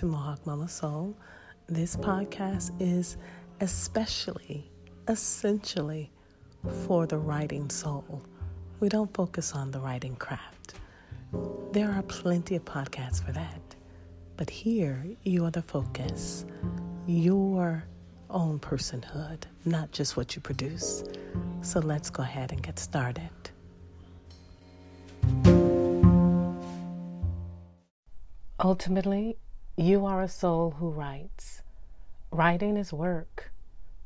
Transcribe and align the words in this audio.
to 0.00 0.06
Mohawk 0.06 0.46
Mama 0.46 0.66
Soul. 0.66 1.14
This 1.66 1.94
podcast 1.94 2.70
is 2.80 3.18
especially, 3.60 4.70
essentially 5.08 6.10
for 6.86 7.06
the 7.06 7.18
writing 7.18 7.68
soul. 7.68 8.22
We 8.80 8.88
don't 8.88 9.12
focus 9.12 9.52
on 9.52 9.70
the 9.70 9.78
writing 9.78 10.16
craft. 10.16 10.72
There 11.72 11.90
are 11.90 12.02
plenty 12.04 12.56
of 12.56 12.64
podcasts 12.64 13.22
for 13.22 13.32
that. 13.32 13.60
But 14.38 14.48
here, 14.48 15.04
you 15.22 15.44
are 15.44 15.50
the 15.50 15.60
focus, 15.60 16.46
your 17.06 17.84
own 18.30 18.58
personhood, 18.58 19.42
not 19.66 19.92
just 19.92 20.16
what 20.16 20.34
you 20.34 20.40
produce. 20.40 21.04
So 21.60 21.78
let's 21.78 22.08
go 22.08 22.22
ahead 22.22 22.52
and 22.52 22.62
get 22.62 22.78
started. 22.78 23.28
Ultimately, 28.58 29.36
you 29.76 30.04
are 30.04 30.22
a 30.22 30.28
soul 30.28 30.72
who 30.72 30.90
writes. 30.90 31.62
Writing 32.30 32.76
is 32.76 32.92
work, 32.92 33.50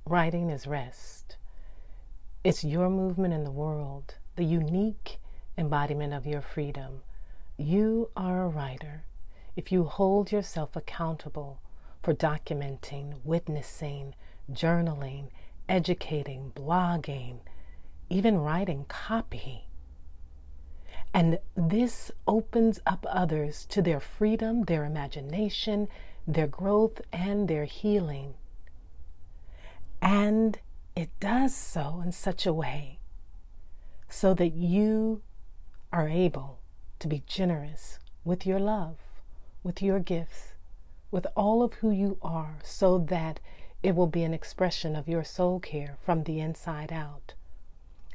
writing 0.04 0.50
is 0.50 0.66
rest. 0.66 1.37
It's 2.42 2.64
your 2.64 2.90
movement 2.90 3.34
in 3.34 3.45
the 3.45 3.50
world, 3.50 4.16
the 4.37 4.45
unique 4.45 5.18
embodiment 5.56 6.12
of 6.12 6.27
your 6.27 6.40
freedom. 6.40 7.02
You 7.56 8.10
are 8.16 8.45
a 8.45 8.48
writer 8.48 9.04
if 9.56 9.71
you 9.73 9.84
hold 9.84 10.32
yourself 10.32 10.76
accountable 10.76 11.60
for 12.02 12.12
documenting, 12.15 13.15
witnessing, 13.24 14.15
journaling, 14.52 15.28
educating, 15.68 16.52
blogging, 16.54 17.38
even 18.10 18.38
writing 18.38 18.84
copy. 18.88 19.68
And 21.15 21.38
this 21.57 22.10
opens 22.26 22.80
up 22.84 23.07
others 23.09 23.65
to 23.66 23.80
their 23.80 24.01
freedom, 24.01 24.65
their 24.65 24.84
imagination, 24.84 25.87
their 26.26 26.48
growth, 26.48 27.01
and 27.12 27.46
their 27.46 27.66
healing. 27.66 28.34
And 30.02 30.59
it 30.96 31.10
does 31.21 31.54
so 31.54 32.02
in 32.04 32.10
such 32.10 32.46
a 32.46 32.52
way 32.52 32.98
so 34.09 34.34
that 34.34 34.54
you 34.54 35.23
are 35.93 36.09
able 36.09 36.59
to 36.98 37.06
be 37.06 37.23
generous 37.28 38.01
with 38.24 38.45
your 38.45 38.59
love, 38.59 38.96
with 39.62 39.80
your 39.80 40.01
gifts, 40.01 40.54
with 41.12 41.28
all 41.37 41.62
of 41.62 41.74
who 41.74 41.93
you 41.93 42.18
are, 42.23 42.59
so 42.65 42.99
that 42.99 43.38
it 43.84 43.95
will 43.95 44.09
be 44.09 44.24
an 44.24 44.34
expression 44.34 44.96
of 44.96 45.06
your 45.06 45.23
soul 45.23 45.60
care 45.60 45.96
from 46.02 46.24
the 46.24 46.40
inside 46.40 46.93
out. 46.93 47.34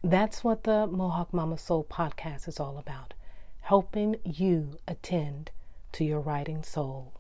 That's 0.03 0.45
what 0.45 0.64
the 0.64 0.88
Mohawk 0.88 1.33
Mama 1.33 1.58
Soul 1.58 1.83
podcast 1.83 2.47
is 2.47 2.58
all 2.58 2.78
about 2.78 3.16
helping 3.59 4.16
you 4.23 4.78
attend 4.88 5.52
to 5.91 6.06
your 6.06 6.22
writing 6.22 6.64
soul. 6.64 7.11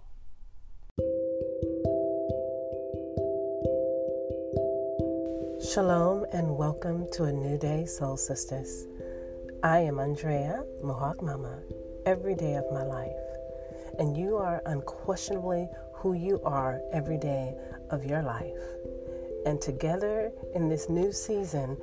Shalom 5.73 6.25
and 6.31 6.55
welcome 6.55 7.05
to 7.11 7.25
a 7.25 7.33
new 7.33 7.57
day, 7.57 7.85
Soul 7.85 8.15
Sisters. 8.15 8.87
I 9.61 9.79
am 9.79 9.99
Andrea, 9.99 10.63
Mohawk 10.81 11.21
Mama, 11.21 11.59
every 12.05 12.33
day 12.33 12.55
of 12.55 12.71
my 12.71 12.83
life, 12.83 13.11
and 13.99 14.15
you 14.15 14.37
are 14.37 14.61
unquestionably 14.65 15.67
who 15.95 16.13
you 16.13 16.39
are 16.45 16.79
every 16.93 17.17
day 17.17 17.55
of 17.89 18.05
your 18.05 18.21
life. 18.21 18.55
And 19.45 19.59
together 19.59 20.31
in 20.55 20.69
this 20.69 20.87
new 20.87 21.11
season, 21.11 21.75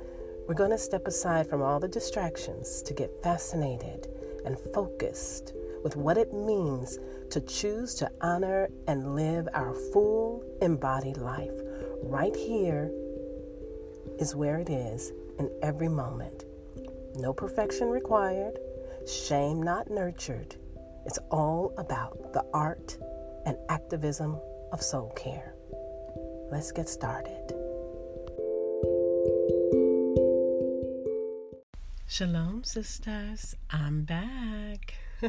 we're 0.47 0.53
going 0.53 0.71
to 0.71 0.77
step 0.77 1.07
aside 1.07 1.49
from 1.49 1.61
all 1.61 1.79
the 1.79 1.87
distractions 1.89 2.81
to 2.83 2.93
get 2.93 3.11
fascinated 3.21 4.07
and 4.45 4.57
focused 4.73 5.53
with 5.83 5.97
what 5.97 6.17
it 6.17 6.33
means 6.33 6.99
to 7.29 7.41
choose 7.41 7.93
to 7.95 8.09
honor 8.21 8.69
and 8.87 9.13
live 9.13 9.49
our 9.53 9.73
full 9.91 10.41
embodied 10.61 11.17
life. 11.17 11.51
Right 12.01 12.35
here 12.35 12.89
is 14.19 14.35
where 14.35 14.57
it 14.57 14.69
is 14.69 15.11
in 15.37 15.51
every 15.61 15.89
moment. 15.89 16.45
No 17.15 17.33
perfection 17.33 17.89
required, 17.89 18.57
shame 19.05 19.61
not 19.61 19.91
nurtured. 19.91 20.55
It's 21.05 21.19
all 21.29 21.73
about 21.77 22.31
the 22.31 22.45
art 22.53 22.97
and 23.45 23.57
activism 23.67 24.39
of 24.71 24.81
soul 24.81 25.09
care. 25.15 25.53
Let's 26.51 26.71
get 26.71 26.87
started. 26.87 27.56
Shalom, 32.09 32.63
sisters. 32.63 33.57
I'm 33.69 34.03
back. 34.03 34.93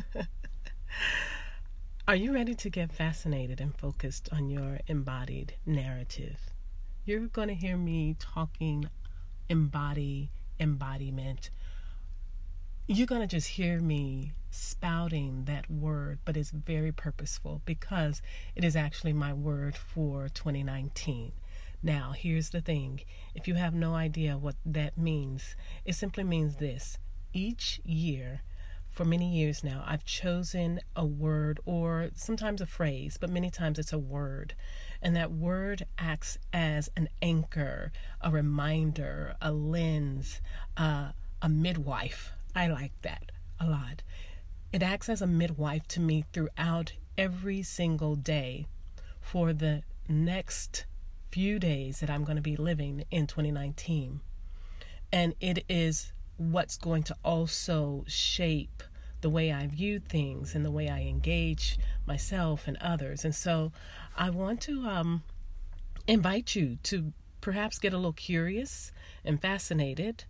Are 2.07 2.15
you 2.15 2.33
ready 2.33 2.55
to 2.55 2.71
get 2.71 2.93
fascinated 2.93 3.61
and 3.61 3.77
focused 3.77 4.29
on 4.31 4.49
your 4.49 4.79
embodied 4.87 5.55
narrative? 5.67 6.39
You're 7.05 7.27
going 7.27 7.49
to 7.49 7.55
hear 7.55 7.77
me 7.77 8.15
talking 8.21 8.89
embody, 9.49 10.31
embodiment. 10.61 11.51
You're 12.87 13.09
going 13.09 13.23
to 13.23 13.27
just 13.27 13.49
hear 13.49 13.81
me 13.81 14.31
spouting 14.53 15.47
that 15.47 15.69
word, 15.69 16.21
but 16.25 16.37
it's 16.37 16.53
very 16.53 16.93
purposeful 16.93 17.61
because 17.65 18.23
it 18.55 18.63
is 18.63 18.77
actually 18.77 19.13
my 19.13 19.33
word 19.33 19.75
for 19.75 20.29
2019. 20.29 21.33
Now, 21.83 22.13
here's 22.17 22.51
the 22.51 22.61
thing 22.61 23.01
if 23.35 23.47
you 23.47 23.55
have 23.55 23.75
no 23.75 23.95
idea 23.95 24.37
what 24.37 24.57
that 24.65 24.99
means, 24.99 25.55
it 25.85 25.95
simply 25.95 26.25
means 26.25 26.57
this 26.57 26.99
each 27.33 27.81
year, 27.85 28.43
for 28.89 29.05
many 29.05 29.31
years 29.31 29.63
now, 29.63 29.85
I've 29.87 30.05
chosen 30.05 30.81
a 30.97 31.05
word 31.05 31.61
or 31.65 32.11
sometimes 32.15 32.61
a 32.61 32.67
phrase, 32.67 33.17
but 33.21 33.31
many 33.31 33.51
times 33.51 33.79
it's 33.79 33.93
a 33.93 33.99
word. 33.99 34.55
And 35.01 35.15
that 35.15 35.31
word 35.31 35.87
acts 35.99 36.39
as 36.53 36.91
an 36.97 37.09
anchor, 37.23 37.93
a 38.21 38.31
reminder, 38.31 39.37
a 39.41 39.53
lens, 39.53 40.41
uh, 40.77 41.13
a 41.41 41.49
midwife. 41.49 42.33
I 42.57 42.67
like 42.67 43.01
that 43.03 43.31
a 43.61 43.69
lot. 43.69 44.03
It 44.73 44.83
acts 44.83 45.09
as 45.09 45.23
a 45.23 45.27
midwife 45.27 45.87
to 45.89 46.01
me 46.01 46.25
throughout 46.33 46.93
every 47.17 47.63
single 47.63 48.17
day 48.17 48.67
for 49.21 49.53
the 49.53 49.83
next 50.09 50.87
few 51.31 51.59
days 51.59 52.01
that 52.01 52.11
I'm 52.11 52.25
going 52.25 52.37
to 52.37 52.43
be 52.43 52.57
living 52.57 53.05
in 53.11 53.27
2019. 53.27 54.21
And 55.13 55.35
it 55.41 55.65
is 55.69 56.13
what's 56.37 56.77
going 56.77 57.03
to 57.05 57.17
also 57.25 58.05
shape 58.07 58.83
the 59.21 59.31
way 59.31 59.53
I 59.53 59.67
view 59.67 59.99
things 59.99 60.55
and 60.55 60.65
the 60.65 60.71
way 60.71 60.89
I 60.89 61.01
engage 61.01 61.79
myself 62.07 62.69
and 62.69 62.77
others. 62.81 63.25
And 63.25 63.35
so 63.35 63.73
I 64.17 64.31
want 64.31 64.61
to 64.63 64.87
um, 64.87 65.23
invite 66.07 66.55
you 66.55 66.79
to 66.85 67.13
perhaps 67.41 67.79
get 67.79 67.93
a 67.93 67.97
little 67.97 68.13
curious 68.13 68.93
and 69.25 69.41
fascinated. 69.41 70.25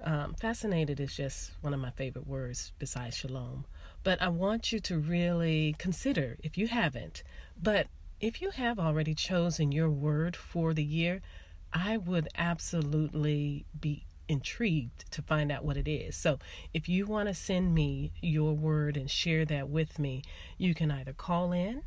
Um, 0.00 0.34
fascinated 0.34 1.00
is 1.00 1.14
just 1.14 1.52
one 1.60 1.74
of 1.74 1.80
my 1.80 1.90
favorite 1.90 2.26
words 2.26 2.72
besides 2.78 3.16
shalom. 3.16 3.64
But 4.04 4.20
I 4.20 4.28
want 4.28 4.72
you 4.72 4.80
to 4.80 4.98
really 4.98 5.76
consider, 5.78 6.36
if 6.42 6.58
you 6.58 6.68
haven't, 6.68 7.22
but 7.60 7.86
if 8.22 8.40
you 8.40 8.50
have 8.50 8.78
already 8.78 9.16
chosen 9.16 9.72
your 9.72 9.90
word 9.90 10.36
for 10.36 10.72
the 10.72 10.84
year, 10.84 11.20
I 11.72 11.96
would 11.96 12.28
absolutely 12.36 13.66
be 13.78 14.06
intrigued 14.28 15.10
to 15.10 15.22
find 15.22 15.50
out 15.50 15.64
what 15.64 15.76
it 15.76 15.88
is. 15.88 16.14
So, 16.14 16.38
if 16.72 16.88
you 16.88 17.04
want 17.04 17.28
to 17.28 17.34
send 17.34 17.74
me 17.74 18.12
your 18.22 18.54
word 18.54 18.96
and 18.96 19.10
share 19.10 19.44
that 19.46 19.68
with 19.68 19.98
me, 19.98 20.22
you 20.56 20.72
can 20.72 20.92
either 20.92 21.12
call 21.12 21.50
in 21.50 21.82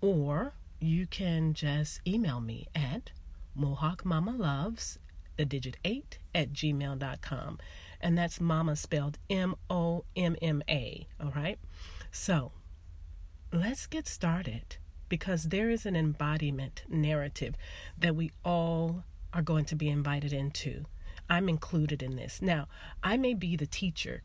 or 0.00 0.54
you 0.80 1.06
can 1.06 1.54
just 1.54 2.00
email 2.04 2.40
me 2.40 2.66
at 2.74 3.12
mohawkmamaloves, 3.56 4.98
the 5.36 5.44
digit 5.44 5.76
8, 5.84 6.18
at 6.34 6.52
gmail.com. 6.52 7.58
And 8.00 8.18
that's 8.18 8.40
mama 8.40 8.74
spelled 8.74 9.18
M 9.28 9.54
O 9.68 10.04
M 10.16 10.34
M 10.42 10.64
A. 10.68 11.06
All 11.22 11.30
right. 11.30 11.60
So, 12.10 12.50
let's 13.52 13.86
get 13.86 14.08
started 14.08 14.78
because 15.10 15.44
there 15.44 15.68
is 15.68 15.84
an 15.84 15.96
embodiment 15.96 16.84
narrative 16.88 17.56
that 17.98 18.16
we 18.16 18.30
all 18.42 19.04
are 19.34 19.42
going 19.42 19.66
to 19.66 19.74
be 19.74 19.90
invited 19.90 20.32
into. 20.32 20.86
I'm 21.28 21.48
included 21.48 22.02
in 22.02 22.16
this. 22.16 22.40
Now, 22.40 22.68
I 23.02 23.18
may 23.18 23.34
be 23.34 23.56
the 23.56 23.66
teacher, 23.66 24.22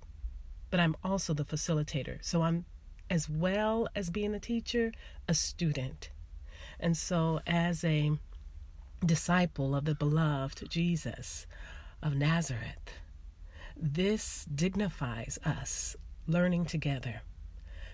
but 0.70 0.80
I'm 0.80 0.96
also 1.04 1.34
the 1.34 1.44
facilitator. 1.44 2.20
So 2.22 2.44
I'm, 2.44 2.66
as 3.10 3.28
well 3.30 3.90
as 3.96 4.10
being 4.10 4.34
a 4.34 4.40
teacher, 4.40 4.94
a 5.28 5.34
student. 5.34 6.12
And 6.80 6.96
so, 6.96 7.42
as 7.46 7.84
a 7.84 8.12
disciple 9.06 9.76
of 9.76 9.86
the 9.86 9.96
beloved 9.96 10.70
Jesus 10.70 11.48
of 12.02 12.16
Nazareth, 12.16 13.00
this 13.76 14.46
dignifies 14.46 15.40
us 15.46 15.96
learning 16.28 16.66
together. 16.66 17.22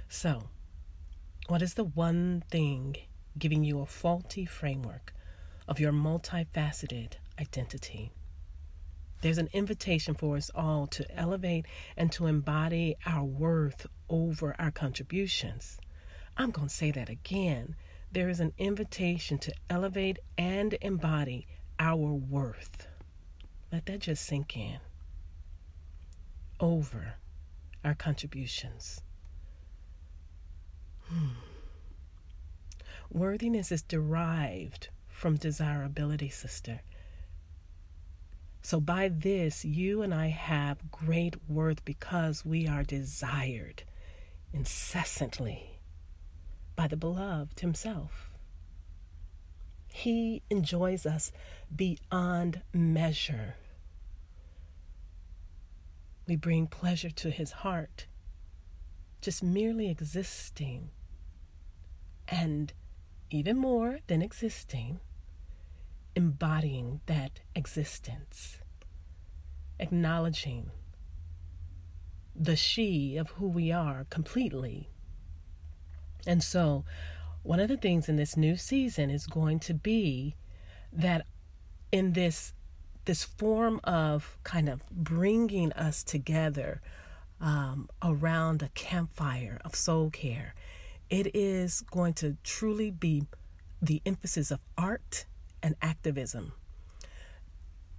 So, 0.07 0.43
what 1.51 1.61
is 1.61 1.73
the 1.73 1.83
one 1.83 2.41
thing 2.49 2.95
giving 3.37 3.61
you 3.61 3.81
a 3.81 3.85
faulty 3.85 4.45
framework 4.45 5.13
of 5.67 5.81
your 5.81 5.91
multifaceted 5.91 7.15
identity? 7.41 8.13
There's 9.21 9.37
an 9.37 9.49
invitation 9.51 10.15
for 10.15 10.37
us 10.37 10.49
all 10.55 10.87
to 10.87 11.05
elevate 11.13 11.65
and 11.97 12.09
to 12.13 12.27
embody 12.27 12.95
our 13.05 13.25
worth 13.25 13.85
over 14.07 14.55
our 14.57 14.71
contributions. 14.71 15.77
I'm 16.37 16.51
going 16.51 16.69
to 16.69 16.73
say 16.73 16.89
that 16.91 17.09
again. 17.09 17.75
There 18.13 18.29
is 18.29 18.39
an 18.39 18.53
invitation 18.57 19.37
to 19.39 19.53
elevate 19.69 20.19
and 20.37 20.77
embody 20.81 21.47
our 21.77 22.13
worth. 22.13 22.87
Let 23.73 23.87
that 23.87 23.99
just 23.99 24.25
sink 24.25 24.55
in. 24.55 24.79
Over 26.61 27.15
our 27.83 27.93
contributions. 27.93 29.01
Hmm. 31.11 31.27
Worthiness 33.11 33.71
is 33.71 33.81
derived 33.81 34.87
from 35.09 35.35
desirability, 35.35 36.29
sister. 36.29 36.81
So, 38.61 38.79
by 38.79 39.09
this, 39.09 39.65
you 39.65 40.01
and 40.01 40.13
I 40.13 40.27
have 40.27 40.89
great 40.89 41.35
worth 41.49 41.83
because 41.83 42.45
we 42.45 42.67
are 42.67 42.83
desired 42.83 43.83
incessantly 44.53 45.79
by 46.75 46.87
the 46.87 46.95
beloved 46.95 47.59
himself. 47.59 48.31
He 49.91 50.41
enjoys 50.49 51.05
us 51.05 51.33
beyond 51.75 52.61
measure. 52.71 53.55
We 56.27 56.37
bring 56.37 56.67
pleasure 56.67 57.09
to 57.09 57.29
his 57.29 57.51
heart, 57.51 58.05
just 59.19 59.43
merely 59.43 59.89
existing, 59.89 60.91
and 62.31 62.71
even 63.29 63.57
more 63.57 63.99
than 64.07 64.21
existing, 64.21 65.01
embodying 66.15 67.01
that 67.05 67.41
existence, 67.53 68.59
acknowledging 69.79 70.71
the 72.33 72.55
she 72.55 73.17
of 73.17 73.31
who 73.31 73.47
we 73.47 73.71
are 73.71 74.05
completely. 74.09 74.89
And 76.25 76.41
so, 76.41 76.85
one 77.43 77.59
of 77.59 77.67
the 77.67 77.77
things 77.77 78.07
in 78.07 78.15
this 78.15 78.37
new 78.37 78.55
season 78.55 79.09
is 79.09 79.27
going 79.27 79.59
to 79.61 79.73
be 79.73 80.35
that 80.93 81.25
in 81.91 82.13
this 82.13 82.53
this 83.05 83.23
form 83.23 83.79
of 83.83 84.37
kind 84.43 84.69
of 84.69 84.87
bringing 84.91 85.73
us 85.73 86.03
together 86.03 86.81
um, 87.41 87.89
around 88.03 88.61
a 88.61 88.69
campfire 88.69 89.59
of 89.65 89.75
soul 89.75 90.11
care, 90.11 90.53
it 91.11 91.35
is 91.35 91.81
going 91.91 92.13
to 92.13 92.37
truly 92.41 92.89
be 92.89 93.25
the 93.81 94.01
emphasis 94.05 94.49
of 94.49 94.61
art 94.77 95.25
and 95.61 95.75
activism. 95.81 96.53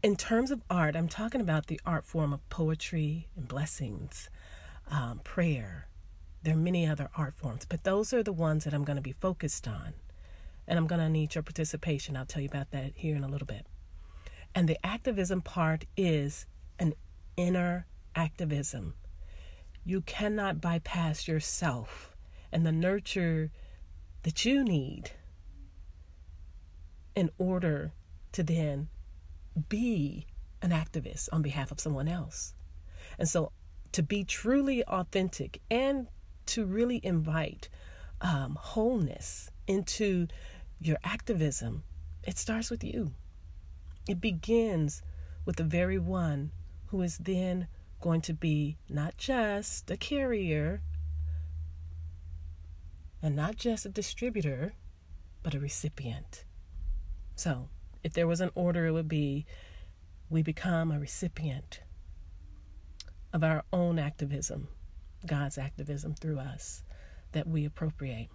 In 0.02 0.16
terms 0.16 0.50
of 0.50 0.62
art, 0.70 0.96
I'm 0.96 1.08
talking 1.08 1.42
about 1.42 1.66
the 1.66 1.78
art 1.84 2.06
form 2.06 2.32
of 2.32 2.48
poetry 2.48 3.28
and 3.36 3.46
blessings, 3.46 4.30
um, 4.90 5.20
prayer. 5.22 5.88
There 6.42 6.54
are 6.54 6.58
many 6.58 6.86
other 6.86 7.10
art 7.14 7.34
forms, 7.34 7.66
but 7.68 7.84
those 7.84 8.14
are 8.14 8.22
the 8.22 8.32
ones 8.32 8.64
that 8.64 8.72
I'm 8.72 8.82
going 8.82 8.96
to 8.96 9.02
be 9.02 9.12
focused 9.12 9.68
on. 9.68 9.92
And 10.66 10.78
I'm 10.78 10.86
going 10.86 11.00
to 11.00 11.10
need 11.10 11.34
your 11.34 11.42
participation. 11.42 12.16
I'll 12.16 12.24
tell 12.24 12.42
you 12.42 12.48
about 12.48 12.70
that 12.70 12.92
here 12.96 13.14
in 13.14 13.24
a 13.24 13.28
little 13.28 13.46
bit. 13.46 13.66
And 14.54 14.66
the 14.66 14.84
activism 14.84 15.42
part 15.42 15.84
is 15.98 16.46
an 16.78 16.94
inner 17.36 17.86
activism. 18.16 18.94
You 19.84 20.00
cannot 20.00 20.62
bypass 20.62 21.28
yourself 21.28 22.11
and 22.52 22.66
the 22.66 22.72
nurture 22.72 23.50
that 24.22 24.44
you 24.44 24.62
need 24.62 25.12
in 27.14 27.31
order 27.38 27.93
to 28.32 28.43
then 28.43 28.88
be 29.69 30.26
an 30.60 30.70
activist 30.70 31.28
on 31.32 31.43
behalf 31.43 31.70
of 31.70 31.81
someone 31.81 32.08
else. 32.08 32.54
And 33.19 33.28
so 33.28 33.52
to 33.93 34.02
be 34.02 34.25
truly 34.25 34.82
authentic 34.84 35.60
and 35.70 36.08
to 36.46 36.64
really 36.64 37.00
invite 37.02 37.69
um, 38.20 38.56
wholeness 38.60 39.50
into 39.66 40.28
your 40.81 40.96
activism, 41.05 41.82
it 42.22 42.38
starts 42.38 42.70
with 42.70 42.82
you. 42.82 43.12
It 44.08 44.20
begins 44.20 45.02
with 45.44 45.56
the 45.56 45.64
very 45.64 45.98
one 45.98 46.52
who 46.87 47.02
is 47.02 47.19
then 47.19 47.69
going 48.00 48.20
to 48.22 48.32
be 48.32 48.78
not 48.88 49.16
just 49.16 49.90
a 49.90 49.96
carrier 49.96 50.82
and 53.22 53.36
not 53.36 53.56
just 53.56 53.86
a 53.86 53.88
distributor, 53.88 54.74
but 55.42 55.54
a 55.54 55.60
recipient. 55.60 56.44
So, 57.36 57.69
if 58.02 58.12
there 58.12 58.26
was 58.26 58.40
an 58.40 58.50
order, 58.54 58.86
it 58.86 58.92
would 58.92 59.08
be 59.08 59.46
we 60.28 60.42
become 60.42 60.90
a 60.90 60.98
recipient 60.98 61.80
of 63.32 63.44
our 63.44 63.64
own 63.72 63.98
activism, 63.98 64.69
God's 65.26 65.56
activism 65.56 66.14
through 66.14 66.38
us 66.38 66.82
that 67.32 67.46
we 67.46 67.64
appropriate. 67.64 68.28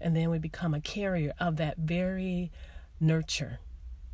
And 0.00 0.16
then 0.16 0.30
we 0.30 0.38
become 0.38 0.72
a 0.72 0.80
carrier 0.80 1.32
of 1.38 1.56
that 1.56 1.78
very 1.78 2.50
nurture 3.00 3.60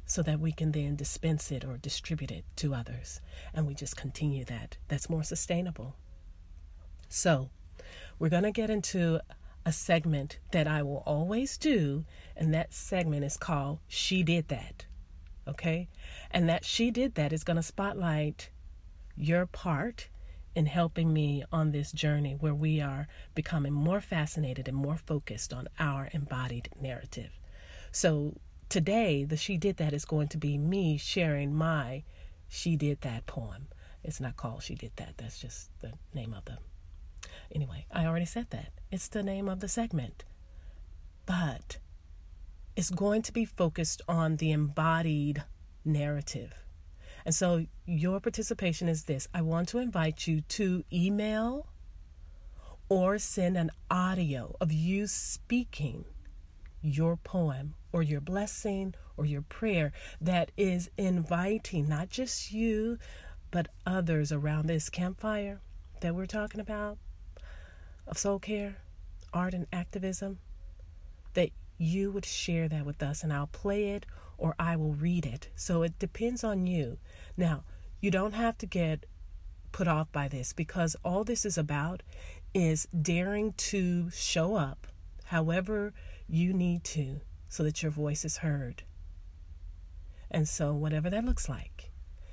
so 0.07 0.23
that 0.23 0.41
we 0.41 0.53
can 0.53 0.73
then 0.73 0.97
dispense 0.97 1.53
it 1.53 1.65
or 1.65 1.77
distribute 1.77 2.31
it 2.31 2.45
to 2.57 2.75
others. 2.75 3.21
And 3.55 3.67
we 3.67 3.75
just 3.75 3.97
continue 3.97 4.45
that. 4.47 4.77
That's 4.89 5.09
more 5.09 5.23
sustainable. 5.23 5.97
So, 7.09 7.51
we're 8.19 8.29
going 8.29 8.43
to 8.43 8.53
get 8.53 8.71
into 8.71 9.21
a 9.65 9.73
segment 9.73 10.39
that 10.51 10.67
I 10.67 10.83
will 10.83 11.03
always 11.07 11.57
do, 11.57 12.05
and 12.37 12.53
that 12.53 12.75
segment 12.75 13.25
is 13.25 13.37
called 13.37 13.81
She 13.87 14.23
Did 14.23 14.49
That. 14.49 14.87
Okay? 15.47 15.89
And 16.31 16.49
that 16.49 16.65
She 16.65 16.91
Did 16.91 17.15
That 17.15 17.33
is 17.33 17.45
going 17.45 17.57
to 17.57 17.63
spotlight 17.63 18.51
your 19.17 19.47
part 19.47 20.09
in 20.55 20.67
helping 20.67 21.13
me 21.13 21.45
on 21.51 21.73
this 21.73 21.93
journey 21.93 22.35
where 22.35 22.55
we 22.55 22.81
are 22.81 23.09
becoming 23.35 23.73
more 23.73 24.01
fascinated 24.01 24.69
and 24.69 24.77
more 24.77 24.97
focused 24.97 25.53
on 25.53 25.69
our 25.79 26.09
embodied 26.13 26.69
narrative. 26.79 27.31
So, 27.91 28.37
today, 28.69 29.25
the 29.25 29.37
She 29.37 29.57
Did 29.57 29.77
That 29.79 29.93
is 29.93 30.05
going 30.05 30.29
to 30.29 30.39
be 30.39 30.59
me 30.59 30.99
sharing 30.99 31.55
my 31.55 32.05
She 32.49 32.77
Did 32.77 33.01
That 33.03 33.27
poem. 33.27 33.69
It's 34.05 34.21
not 34.21 34.37
called 34.37 34.63
She 34.63 34.75
Did 34.75 34.93
That, 34.97 35.15
that's 35.17 35.41
just 35.41 35.71
the 35.81 35.93
name 36.15 36.35
of 36.35 36.45
the 36.45 36.59
Anyway, 37.55 37.87
I 37.91 38.07
already 38.07 38.27
said 38.27 38.51
that. 38.51 38.73
It's 38.91 39.09
the 39.09 39.23
name 39.23 39.49
of 39.49 39.61
the 39.61 39.69
segment. 39.69 40.25
But 41.27 41.79
it's 42.77 42.91
going 42.91 43.23
to 43.23 43.33
be 43.33 43.45
focused 43.45 44.03
on 44.09 44.37
the 44.37 44.51
embodied 44.53 45.45
narrative. 45.85 46.65
And 47.25 47.35
so 47.35 47.67
your 47.87 48.21
participation 48.21 48.89
is 48.89 49.05
this 49.05 49.29
I 49.35 49.43
want 49.43 49.69
to 49.69 49.79
invite 49.79 50.27
you 50.27 50.41
to 50.41 50.85
email 50.93 51.67
or 52.89 53.19
send 53.19 53.57
an 53.57 53.71
audio 53.91 54.57
of 54.61 54.73
you 54.73 55.07
speaking 55.07 56.05
your 56.83 57.17
poem 57.17 57.75
or 57.93 58.03
your 58.03 58.21
blessing 58.21 58.95
or 59.17 59.25
your 59.25 59.43
prayer 59.43 59.93
that 60.21 60.51
is 60.57 60.91
inviting 60.97 61.89
not 61.89 62.09
just 62.09 62.53
you, 62.53 62.99
but 63.51 63.69
others 63.87 64.33
around 64.33 64.67
this 64.67 64.91
campfire 64.91 65.61
that 66.01 66.15
we're 66.15 66.27
talking 66.27 66.61
about 66.61 66.99
of 68.07 68.19
soul 68.19 68.39
care, 68.39 68.77
art, 69.33 69.55
and 69.55 69.67
activism, 69.73 70.39
that 71.35 71.51
you 71.79 72.11
would 72.11 72.25
share 72.25 72.69
that 72.69 72.87
with 72.87 73.03
us 73.03 73.23
and 73.23 73.33
I'll 73.33 73.47
play 73.47 73.91
it 73.91 74.07
or 74.39 74.55
I 74.59 74.77
will 74.77 74.95
read 74.95 75.27
it. 75.27 75.49
So 75.55 75.83
it 75.83 75.99
depends 75.99 76.45
on 76.45 76.67
you. 76.67 76.99
Now, 77.37 77.65
you 78.01 78.11
don't 78.11 78.35
have 78.35 78.59
to 78.59 78.67
get 78.67 79.07
put 79.71 79.89
off 79.89 80.11
by 80.13 80.29
this 80.29 80.53
because 80.53 80.97
all 81.05 81.25
this 81.25 81.45
is 81.45 81.57
about 81.57 82.03
is 82.55 82.87
daring 83.01 83.55
to 83.55 84.11
show 84.11 84.57
up 84.57 84.87
however 85.27 85.95
you 86.29 86.53
need 86.53 86.85
to 86.85 87.21
so 87.49 87.63
that 87.63 87.83
your 87.83 87.93
voice 87.93 88.25
is 88.25 88.39
heard. 88.39 88.83
And 90.31 90.49
so, 90.49 90.73
whatever 90.73 91.11
that 91.11 91.25
looks 91.25 91.49
like, 91.49 91.91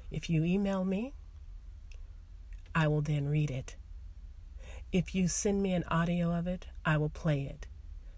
if 0.10 0.30
you 0.30 0.44
email 0.44 0.86
me, 0.86 1.14
I 2.74 2.88
will 2.88 3.02
then 3.02 3.28
read 3.28 3.52
it 3.52 3.76
if 4.92 5.14
you 5.14 5.28
send 5.28 5.62
me 5.62 5.74
an 5.74 5.84
audio 5.88 6.34
of 6.34 6.48
it, 6.48 6.68
I 6.86 6.98
will 6.98 7.10
play 7.10 7.44
it. 7.44 7.68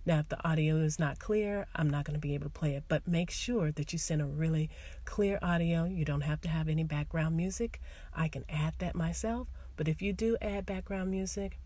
Now, 0.05 0.19
if 0.19 0.29
the 0.29 0.47
audio 0.47 0.77
is 0.77 0.97
not 0.97 1.19
clear, 1.19 1.67
I'm 1.75 1.89
not 1.89 2.05
going 2.05 2.15
to 2.15 2.19
be 2.19 2.33
able 2.33 2.45
to 2.45 2.49
play 2.49 2.73
it, 2.73 2.85
but 2.87 3.07
make 3.07 3.29
sure 3.29 3.71
that 3.71 3.93
you 3.93 3.99
send 3.99 4.21
a 4.21 4.25
really 4.25 4.69
clear 5.05 5.37
audio. 5.43 5.83
You 5.83 6.05
don't 6.05 6.21
have 6.21 6.41
to 6.41 6.49
have 6.49 6.67
any 6.67 6.83
background 6.83 7.37
music. 7.37 7.79
I 8.15 8.27
can 8.27 8.43
add 8.49 8.73
that 8.79 8.95
myself, 8.95 9.47
but 9.75 9.87
if 9.87 10.01
you 10.01 10.11
do 10.11 10.37
add 10.41 10.65
background 10.65 11.11
music, 11.11 11.59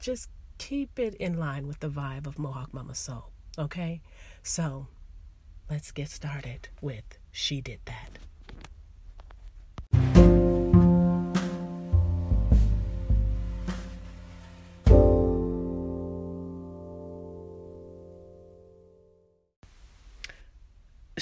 just 0.00 0.30
keep 0.58 0.98
it 0.98 1.14
in 1.14 1.38
line 1.38 1.68
with 1.68 1.78
the 1.78 1.88
vibe 1.88 2.26
of 2.26 2.38
Mohawk 2.38 2.74
Mama 2.74 2.94
Soul, 2.94 3.30
okay? 3.56 4.00
So, 4.42 4.88
let's 5.70 5.92
get 5.92 6.08
started 6.08 6.68
with 6.80 7.18
She 7.30 7.60
Did 7.60 7.80
That. 7.84 8.18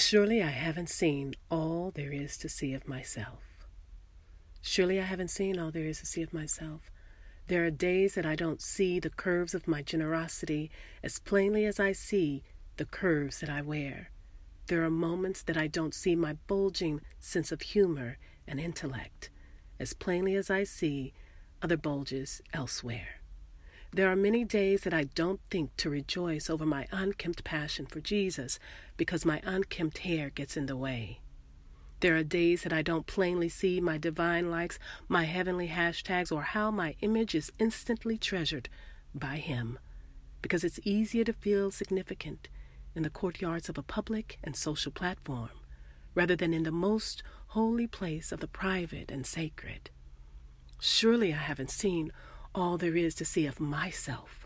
Surely 0.07 0.43
I 0.43 0.51
haven't 0.51 0.91
seen 0.91 1.33
all 1.49 1.89
there 1.89 2.11
is 2.11 2.37
to 2.37 2.47
see 2.47 2.75
of 2.75 2.87
myself. 2.87 3.41
Surely 4.61 4.99
I 4.99 5.03
haven't 5.03 5.31
seen 5.31 5.57
all 5.57 5.71
there 5.71 5.87
is 5.87 6.01
to 6.01 6.05
see 6.05 6.21
of 6.21 6.31
myself. 6.31 6.91
There 7.47 7.65
are 7.65 7.71
days 7.71 8.13
that 8.13 8.25
I 8.25 8.35
don't 8.35 8.61
see 8.61 8.99
the 8.99 9.09
curves 9.09 9.55
of 9.55 9.67
my 9.67 9.81
generosity 9.81 10.69
as 11.01 11.17
plainly 11.17 11.65
as 11.65 11.79
I 11.79 11.91
see 11.91 12.43
the 12.77 12.85
curves 12.85 13.39
that 13.39 13.49
I 13.49 13.63
wear. 13.63 14.11
There 14.67 14.83
are 14.83 14.91
moments 14.91 15.41
that 15.41 15.57
I 15.57 15.65
don't 15.65 15.95
see 15.95 16.15
my 16.15 16.33
bulging 16.45 17.01
sense 17.19 17.51
of 17.51 17.63
humor 17.63 18.19
and 18.47 18.59
intellect 18.59 19.31
as 19.79 19.93
plainly 19.93 20.35
as 20.35 20.51
I 20.51 20.65
see 20.65 21.13
other 21.63 21.77
bulges 21.77 22.43
elsewhere. 22.53 23.21
There 23.95 24.11
are 24.11 24.15
many 24.17 24.43
days 24.43 24.81
that 24.81 24.93
I 24.93 25.05
don't 25.05 25.39
think 25.49 25.77
to 25.77 25.89
rejoice 25.89 26.49
over 26.49 26.65
my 26.65 26.85
unkempt 26.91 27.45
passion 27.45 27.85
for 27.85 28.01
Jesus 28.01 28.59
because 28.97 29.23
my 29.23 29.39
unkempt 29.45 29.99
hair 29.99 30.29
gets 30.29 30.57
in 30.57 30.65
the 30.65 30.75
way. 30.75 31.21
There 32.01 32.17
are 32.17 32.23
days 32.23 32.63
that 32.63 32.73
I 32.73 32.81
don't 32.81 33.07
plainly 33.07 33.47
see 33.47 33.79
my 33.79 33.97
divine 33.97 34.51
likes, 34.51 34.79
my 35.07 35.23
heavenly 35.23 35.69
hashtags, 35.69 36.29
or 36.29 36.41
how 36.41 36.71
my 36.71 36.97
image 36.99 37.33
is 37.33 37.53
instantly 37.57 38.17
treasured 38.17 38.67
by 39.13 39.37
Him, 39.37 39.79
because 40.41 40.65
it's 40.65 40.81
easier 40.83 41.23
to 41.23 41.31
feel 41.31 41.71
significant 41.71 42.49
in 42.95 43.03
the 43.03 43.09
courtyards 43.09 43.69
of 43.69 43.77
a 43.77 43.81
public 43.81 44.39
and 44.43 44.57
social 44.57 44.91
platform 44.91 45.51
rather 46.13 46.35
than 46.35 46.53
in 46.53 46.63
the 46.63 46.69
most 46.69 47.23
holy 47.47 47.87
place 47.87 48.33
of 48.33 48.41
the 48.41 48.47
private 48.49 49.09
and 49.09 49.25
sacred. 49.25 49.89
Surely 50.81 51.33
I 51.33 51.37
haven't 51.37 51.71
seen 51.71 52.11
all 52.55 52.77
there 52.77 52.95
is 52.95 53.13
to 53.15 53.25
see 53.25 53.45
of 53.45 53.59
myself 53.59 54.45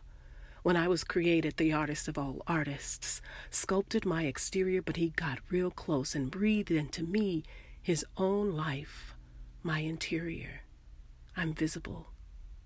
when 0.63 0.75
I 0.75 0.87
was 0.87 1.03
created 1.03 1.55
the 1.57 1.73
artist 1.73 2.07
of 2.07 2.17
all 2.17 2.41
artists, 2.45 3.21
sculpted 3.49 4.05
my 4.05 4.23
exterior, 4.23 4.81
but 4.81 4.97
he 4.97 5.09
got 5.09 5.39
real 5.49 5.71
close 5.71 6.15
and 6.15 6.29
breathed 6.29 6.71
into 6.71 7.03
me 7.03 7.43
his 7.81 8.05
own 8.17 8.51
life, 8.51 9.15
my 9.63 9.79
interior. 9.79 10.63
I'm 11.37 11.53
visible, 11.53 12.07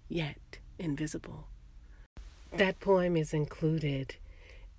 yet 0.10 0.58
invisible. 0.80 1.48
That 2.58 2.80
poem 2.80 3.16
is 3.16 3.34
included 3.34 4.16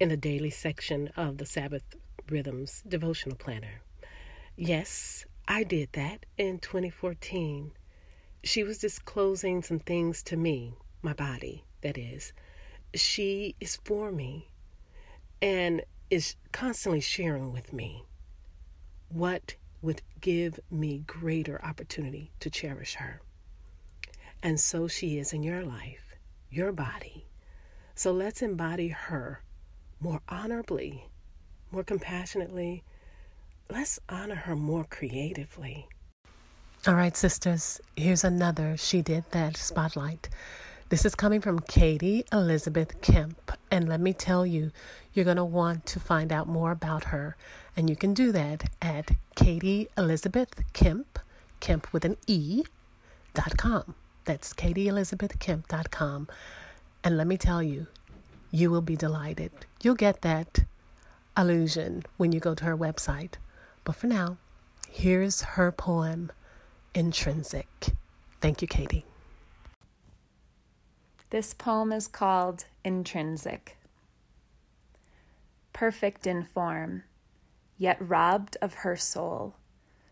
in 0.00 0.08
the 0.08 0.16
daily 0.16 0.50
section 0.50 1.08
of 1.16 1.38
the 1.38 1.46
Sabbath 1.46 1.94
Rhythms 2.28 2.82
devotional 2.86 3.36
planner. 3.36 3.82
Yes, 4.56 5.24
I 5.46 5.62
did 5.64 5.90
that 5.92 6.26
in 6.36 6.58
2014. 6.58 7.72
She 8.44 8.62
was 8.62 8.76
disclosing 8.76 9.62
some 9.62 9.78
things 9.78 10.22
to 10.24 10.36
me, 10.36 10.74
my 11.00 11.14
body, 11.14 11.64
that 11.80 11.96
is, 11.96 12.34
she 12.94 13.56
is 13.58 13.76
for 13.76 14.12
me 14.12 14.50
and 15.40 15.82
is 16.10 16.36
constantly 16.52 17.00
sharing 17.00 17.52
with 17.54 17.72
me 17.72 18.04
what 19.08 19.54
would 19.80 20.02
give 20.20 20.60
me 20.70 20.98
greater 21.06 21.62
opportunity 21.64 22.32
to 22.40 22.50
cherish 22.50 22.96
her. 22.96 23.22
And 24.42 24.60
so 24.60 24.88
she 24.88 25.18
is 25.18 25.32
in 25.32 25.42
your 25.42 25.64
life, 25.64 26.14
your 26.50 26.70
body. 26.70 27.26
So 27.94 28.12
let's 28.12 28.42
embody 28.42 28.88
her 28.88 29.42
more 30.00 30.20
honorably, 30.28 31.08
more 31.72 31.82
compassionately. 31.82 32.84
Let's 33.70 33.98
honor 34.08 34.34
her 34.34 34.54
more 34.54 34.84
creatively. 34.84 35.88
All 36.86 36.94
right, 36.94 37.16
sisters, 37.16 37.80
here's 37.96 38.24
another 38.24 38.76
She 38.76 39.00
Did 39.00 39.24
That 39.30 39.56
spotlight. 39.56 40.28
This 40.90 41.06
is 41.06 41.14
coming 41.14 41.40
from 41.40 41.60
Katie 41.60 42.26
Elizabeth 42.30 43.00
Kemp. 43.00 43.52
And 43.70 43.88
let 43.88 44.00
me 44.00 44.12
tell 44.12 44.44
you, 44.44 44.70
you're 45.14 45.24
going 45.24 45.38
to 45.38 45.46
want 45.46 45.86
to 45.86 45.98
find 45.98 46.30
out 46.30 46.46
more 46.46 46.72
about 46.72 47.04
her. 47.04 47.38
And 47.74 47.88
you 47.88 47.96
can 47.96 48.12
do 48.12 48.32
that 48.32 48.68
at 48.82 49.12
Katie 49.34 49.88
Elizabeth 49.96 50.62
Kemp, 50.74 51.18
Kemp 51.58 51.90
with 51.90 52.04
an 52.04 52.18
E, 52.26 52.64
dot 53.32 53.56
com. 53.56 53.94
That's 54.26 54.52
katieelizabethkemp.com. 54.52 56.28
And 57.02 57.16
let 57.16 57.26
me 57.26 57.38
tell 57.38 57.62
you, 57.62 57.86
you 58.50 58.70
will 58.70 58.82
be 58.82 58.94
delighted. 58.94 59.52
You'll 59.82 59.94
get 59.94 60.20
that 60.20 60.64
illusion 61.34 62.02
when 62.18 62.32
you 62.32 62.40
go 62.40 62.54
to 62.54 62.64
her 62.66 62.76
website. 62.76 63.36
But 63.84 63.96
for 63.96 64.06
now, 64.06 64.36
here's 64.90 65.40
her 65.40 65.72
poem, 65.72 66.30
Intrinsic. 66.94 67.66
Thank 68.40 68.62
you, 68.62 68.68
Katie. 68.68 69.04
This 71.30 71.52
poem 71.52 71.90
is 71.90 72.06
called 72.06 72.66
Intrinsic. 72.84 73.76
Perfect 75.72 76.24
in 76.24 76.44
form, 76.44 77.02
yet 77.76 77.96
robbed 78.00 78.56
of 78.62 78.74
her 78.74 78.94
soul, 78.94 79.56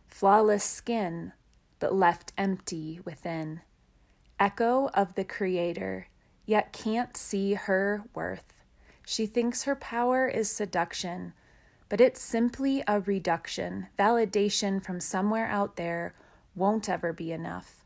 flawless 0.08 0.64
skin, 0.64 1.32
but 1.78 1.94
left 1.94 2.32
empty 2.36 2.98
within. 3.04 3.60
Echo 4.40 4.88
of 4.92 5.14
the 5.14 5.24
Creator, 5.24 6.08
yet 6.46 6.72
can't 6.72 7.16
see 7.16 7.54
her 7.54 8.02
worth. 8.12 8.60
She 9.06 9.26
thinks 9.26 9.62
her 9.62 9.76
power 9.76 10.26
is 10.26 10.50
seduction, 10.50 11.32
but 11.88 12.00
it's 12.00 12.20
simply 12.20 12.82
a 12.88 12.98
reduction. 12.98 13.86
Validation 13.96 14.82
from 14.82 14.98
somewhere 14.98 15.46
out 15.46 15.76
there 15.76 16.14
won't 16.54 16.88
ever 16.88 17.12
be 17.12 17.32
enough 17.32 17.82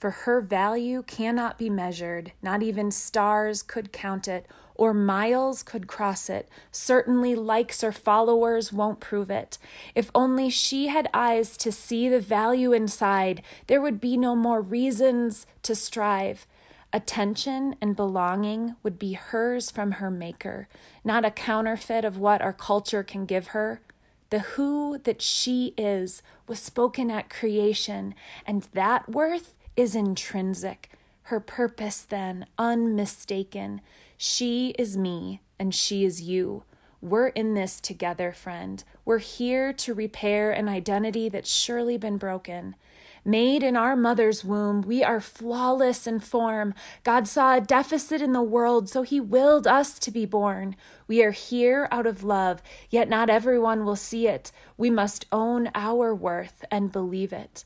for 0.00 0.10
her 0.10 0.40
value 0.40 1.02
cannot 1.02 1.58
be 1.58 1.68
measured, 1.68 2.32
not 2.40 2.62
even 2.62 2.90
stars 2.90 3.62
could 3.62 3.92
count 3.92 4.26
it, 4.26 4.46
or 4.74 4.94
miles 4.94 5.62
could 5.62 5.86
cross 5.86 6.30
it. 6.30 6.48
Certainly, 6.72 7.34
likes 7.34 7.84
or 7.84 7.92
followers 7.92 8.72
won't 8.72 8.98
prove 8.98 9.30
it. 9.30 9.58
If 9.94 10.10
only 10.14 10.48
she 10.48 10.86
had 10.86 11.10
eyes 11.12 11.54
to 11.58 11.70
see 11.70 12.08
the 12.08 12.18
value 12.18 12.72
inside, 12.72 13.42
there 13.66 13.82
would 13.82 14.00
be 14.00 14.16
no 14.16 14.34
more 14.34 14.62
reasons 14.62 15.46
to 15.64 15.74
strive. 15.74 16.46
Attention 16.94 17.76
and 17.82 17.94
belonging 17.94 18.76
would 18.82 18.98
be 18.98 19.12
hers 19.12 19.70
from 19.70 19.92
her 19.92 20.10
Maker, 20.10 20.66
not 21.04 21.26
a 21.26 21.30
counterfeit 21.30 22.06
of 22.06 22.16
what 22.16 22.40
our 22.40 22.54
culture 22.54 23.02
can 23.02 23.26
give 23.26 23.48
her. 23.48 23.82
The 24.30 24.40
who 24.40 24.98
that 24.98 25.20
she 25.20 25.74
is 25.76 26.22
was 26.46 26.60
spoken 26.60 27.10
at 27.10 27.30
creation, 27.30 28.14
and 28.46 28.62
that 28.72 29.08
worth 29.08 29.54
is 29.76 29.94
intrinsic, 29.94 30.90
her 31.24 31.40
purpose 31.40 32.00
then 32.02 32.46
unmistaken. 32.56 33.80
She 34.16 34.70
is 34.78 34.96
me 34.96 35.40
and 35.58 35.74
she 35.74 36.04
is 36.04 36.22
you. 36.22 36.64
We're 37.02 37.28
in 37.28 37.54
this 37.54 37.80
together, 37.80 38.32
friend. 38.32 38.82
We're 39.04 39.18
here 39.18 39.72
to 39.72 39.94
repair 39.94 40.50
an 40.52 40.68
identity 40.68 41.28
that's 41.28 41.50
surely 41.50 41.96
been 41.96 42.18
broken. 42.18 42.76
Made 43.24 43.62
in 43.62 43.76
our 43.76 43.96
mother's 43.96 44.44
womb, 44.44 44.80
we 44.80 45.04
are 45.04 45.20
flawless 45.20 46.06
in 46.06 46.20
form. 46.20 46.74
God 47.04 47.28
saw 47.28 47.56
a 47.56 47.60
deficit 47.60 48.22
in 48.22 48.32
the 48.32 48.42
world, 48.42 48.88
so 48.88 49.02
he 49.02 49.20
willed 49.20 49.66
us 49.66 49.98
to 49.98 50.10
be 50.10 50.24
born. 50.24 50.74
We 51.06 51.22
are 51.22 51.32
here 51.32 51.86
out 51.90 52.06
of 52.06 52.24
love, 52.24 52.62
yet 52.88 53.08
not 53.08 53.28
everyone 53.28 53.84
will 53.84 53.96
see 53.96 54.26
it. 54.26 54.52
We 54.78 54.88
must 54.88 55.26
own 55.30 55.70
our 55.74 56.14
worth 56.14 56.64
and 56.70 56.92
believe 56.92 57.32
it. 57.32 57.64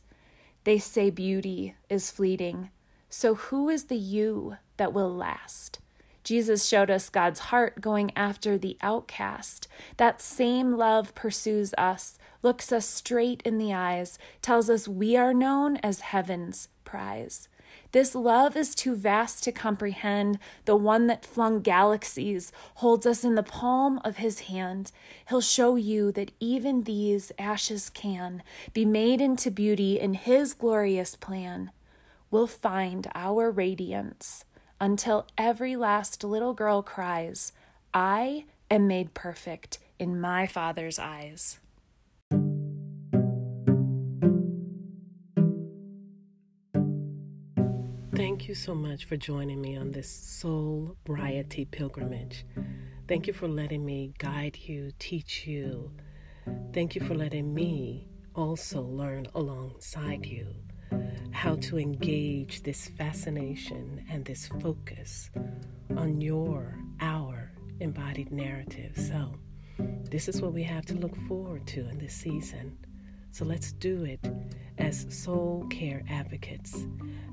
They 0.64 0.78
say 0.78 1.10
beauty 1.10 1.76
is 1.88 2.10
fleeting. 2.10 2.70
So, 3.08 3.36
who 3.36 3.68
is 3.68 3.84
the 3.84 3.96
you 3.96 4.56
that 4.76 4.92
will 4.92 5.14
last? 5.14 5.78
Jesus 6.24 6.66
showed 6.66 6.90
us 6.90 7.10
God's 7.10 7.38
heart 7.38 7.82
going 7.82 8.10
after 8.16 8.56
the 8.56 8.78
outcast. 8.80 9.68
That 9.98 10.22
same 10.22 10.72
love 10.72 11.14
pursues 11.14 11.74
us, 11.76 12.18
looks 12.44 12.70
us 12.70 12.86
straight 12.86 13.42
in 13.44 13.58
the 13.58 13.72
eyes, 13.72 14.18
tells 14.42 14.70
us 14.70 14.86
we 14.86 15.16
are 15.16 15.34
known 15.34 15.78
as 15.78 16.00
heaven's 16.00 16.68
prize. 16.84 17.48
This 17.92 18.14
love 18.14 18.56
is 18.56 18.74
too 18.74 18.94
vast 18.94 19.42
to 19.44 19.52
comprehend. 19.52 20.38
The 20.64 20.76
one 20.76 21.06
that 21.06 21.24
flung 21.24 21.60
galaxies 21.60 22.52
holds 22.76 23.06
us 23.06 23.24
in 23.24 23.34
the 23.34 23.42
palm 23.42 24.00
of 24.04 24.16
his 24.16 24.40
hand. 24.40 24.92
He'll 25.28 25.40
show 25.40 25.76
you 25.76 26.12
that 26.12 26.32
even 26.38 26.82
these 26.82 27.32
ashes 27.38 27.88
can 27.90 28.42
be 28.72 28.84
made 28.84 29.20
into 29.20 29.50
beauty 29.50 29.98
in 29.98 30.14
his 30.14 30.54
glorious 30.54 31.16
plan. 31.16 31.70
We'll 32.30 32.48
find 32.48 33.06
our 33.14 33.50
radiance 33.50 34.44
until 34.80 35.26
every 35.38 35.76
last 35.76 36.24
little 36.24 36.52
girl 36.52 36.82
cries, 36.82 37.52
I 37.94 38.44
am 38.70 38.88
made 38.88 39.14
perfect 39.14 39.78
in 39.98 40.20
my 40.20 40.46
Father's 40.46 40.98
eyes. 40.98 41.60
Thank 48.44 48.50
you 48.50 48.54
so 48.56 48.74
much 48.74 49.06
for 49.06 49.16
joining 49.16 49.62
me 49.62 49.74
on 49.78 49.90
this 49.90 50.06
soul 50.06 50.98
variety 51.06 51.64
pilgrimage. 51.64 52.44
Thank 53.08 53.26
you 53.26 53.32
for 53.32 53.48
letting 53.48 53.86
me 53.86 54.12
guide 54.18 54.58
you, 54.60 54.92
teach 54.98 55.46
you. 55.46 55.90
Thank 56.74 56.94
you 56.94 57.00
for 57.00 57.14
letting 57.14 57.54
me 57.54 58.06
also 58.34 58.82
learn 58.82 59.28
alongside 59.34 60.26
you 60.26 60.54
how 61.30 61.56
to 61.56 61.78
engage 61.78 62.62
this 62.62 62.86
fascination 62.86 64.04
and 64.10 64.26
this 64.26 64.46
focus 64.60 65.30
on 65.96 66.20
your, 66.20 66.78
our 67.00 67.50
embodied 67.80 68.30
narrative. 68.30 68.92
So, 68.94 69.36
this 70.10 70.28
is 70.28 70.42
what 70.42 70.52
we 70.52 70.64
have 70.64 70.84
to 70.84 70.94
look 70.94 71.16
forward 71.26 71.66
to 71.68 71.88
in 71.88 71.96
this 71.96 72.12
season. 72.12 72.76
So 73.30 73.46
let's 73.46 73.72
do 73.72 74.04
it 74.04 74.20
as 74.76 75.06
soul 75.08 75.66
care 75.70 76.02
advocates 76.10 76.86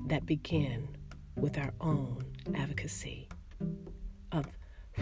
that 0.06 0.26
begin 0.26 0.88
with 1.36 1.58
our 1.58 1.72
own 1.80 2.24
advocacy 2.54 3.28
of 4.32 4.46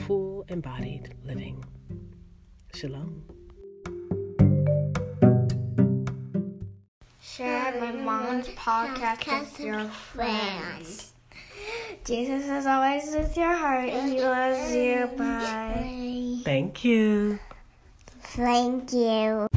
full 0.07 0.45
embodied 0.49 1.15
living. 1.25 1.65
Shalom. 2.75 3.25
Share 7.21 7.81
my 7.81 7.93
mom's 7.93 8.49
podcast 8.49 9.41
with 9.41 9.61
your 9.61 9.85
friends. 9.89 11.13
Jesus 12.05 12.49
is 12.49 12.67
always 12.67 13.11
with 13.15 13.37
your 13.37 13.55
heart. 13.55 13.89
He 13.89 14.21
loves 14.21 14.75
you. 14.75 15.11
Bye. 15.17 16.41
Thank 16.45 16.85
you. 16.85 17.39
Thank 18.23 18.93
you. 18.93 19.50